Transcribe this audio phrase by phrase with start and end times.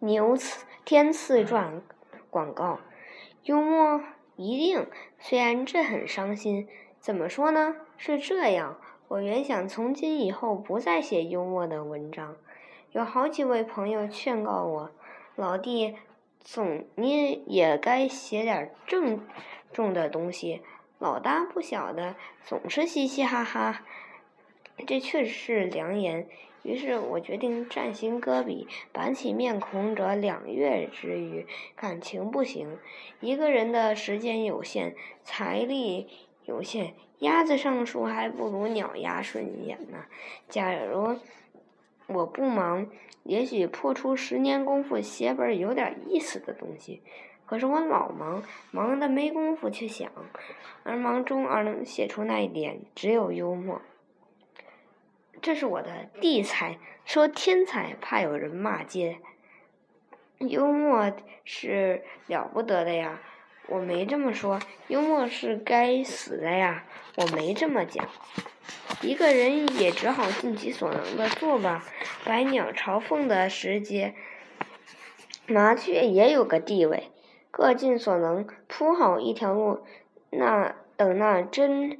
[0.00, 1.82] 牛次天赐传
[2.30, 2.80] 广告，
[3.44, 4.00] 幽默
[4.36, 4.86] 一定。
[5.18, 6.68] 虽然这很伤心，
[6.98, 7.76] 怎么说呢？
[7.96, 8.78] 是这样，
[9.08, 12.36] 我原想从今以后不再写幽默的文章。
[12.92, 14.90] 有好几位朋友劝告我，
[15.36, 15.96] 老弟，
[16.40, 19.20] 总你也该写点郑
[19.72, 20.62] 重的东西。
[20.98, 22.14] 老大不小的，
[22.44, 23.82] 总是嘻嘻哈哈，
[24.86, 26.26] 这确实是良言。
[26.62, 32.78] 于是我决定暂行搁笔，板起面孔者两月之余，感情不行。
[33.20, 36.08] 一个人的时间有限，财力
[36.46, 40.06] 有限，鸭子上树还不如鸟鸭顺眼呢。
[40.48, 41.18] 假如
[42.06, 42.86] 我不忙，
[43.24, 47.02] 也许破出十年功夫写本有点意思的东西。
[47.44, 50.10] 可是我老忙，忙的没工夫去想，
[50.82, 53.82] 而忙中而能写出那一点，只有幽默。
[55.42, 59.18] 这是我的地才，说天才怕有人骂街。
[60.38, 61.12] 幽默
[61.44, 63.20] 是了不得的呀，
[63.68, 64.60] 我没这么说。
[64.88, 66.84] 幽默是该死的呀，
[67.16, 68.06] 我没这么讲。
[69.02, 71.84] 一个人也只好尽其所能的做吧。
[72.24, 74.14] 百鸟朝凤的时节，
[75.46, 77.10] 麻雀也有个地位，
[77.50, 79.84] 各尽所能铺好一条路。
[80.30, 81.98] 那等那真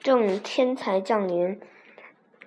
[0.00, 1.60] 正天才降临。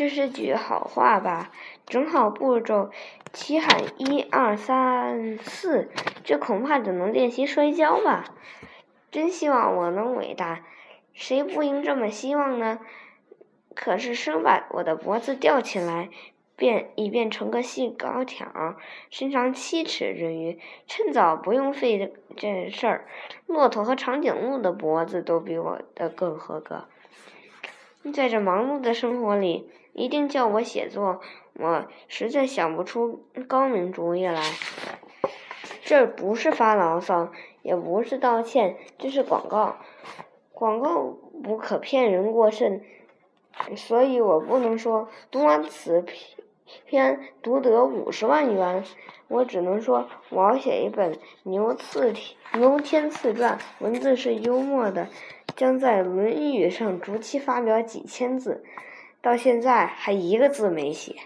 [0.00, 1.50] 这是句好话吧？
[1.84, 2.88] 整好步骤，
[3.34, 5.90] 齐喊一二三四，
[6.24, 8.24] 这恐怕只能练习摔跤吧。
[9.10, 10.62] 真希望我能伟大，
[11.12, 12.78] 谁不应这么希望呢？
[13.74, 16.08] 可是生把我的脖子吊起来，
[16.56, 18.76] 变以便成个细高挑，
[19.10, 23.06] 身长七尺之余，趁早不用费这事儿。
[23.44, 26.86] 骆驼和长颈鹿的脖子都比我的更合格。
[28.12, 29.70] 在这忙碌的生活里。
[29.92, 31.20] 一定叫我写作，
[31.54, 34.40] 我实在想不出高明主意来。
[35.82, 39.76] 这不是发牢骚，也不是道歉，这是广告。
[40.52, 42.82] 广告不可骗人过甚，
[43.76, 46.04] 所以我不能说读完此
[46.86, 48.84] 篇独得五十万元。
[49.26, 52.14] 我只能说，我要写一本牛次
[52.54, 55.08] 牛天赐传，文字是幽默的，
[55.60, 58.64] 将在《论语》上逐期发表几千字。
[59.20, 61.16] 到现在还一个字没写。